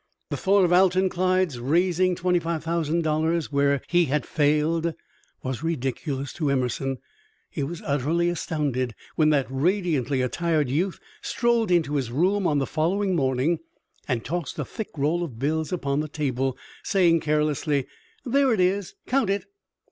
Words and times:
The 0.31 0.37
thought 0.37 0.65
of 0.65 0.73
Alton 0.73 1.09
Clyde's 1.09 1.59
raising 1.59 2.15
twenty 2.15 2.39
five 2.39 2.63
thousand 2.63 3.03
dollars 3.03 3.51
where 3.51 3.83
he 3.87 4.05
had 4.05 4.25
failed 4.25 4.95
was 5.43 5.61
ridiculous 5.61 6.33
to 6.33 6.49
Emerson. 6.49 6.97
He 7.51 7.61
was 7.61 7.83
utterly 7.85 8.27
astounded 8.27 8.95
when 9.15 9.29
that 9.29 9.45
radiantly 9.47 10.23
attired 10.23 10.69
youth 10.71 10.99
strolled 11.21 11.69
into 11.69 11.97
his 11.97 12.11
room 12.11 12.47
on 12.47 12.57
the 12.57 12.65
following 12.65 13.15
morning 13.15 13.59
and 14.07 14.25
tossed 14.25 14.57
a 14.57 14.65
thick 14.65 14.89
roll 14.97 15.21
of 15.23 15.37
bills 15.37 15.71
upon 15.71 15.99
the 15.99 16.07
table, 16.07 16.57
saying, 16.81 17.19
carelessly: 17.19 17.85
"There 18.25 18.51
it 18.55 18.59
is; 18.59 18.95
count 19.05 19.29
it." 19.29 19.45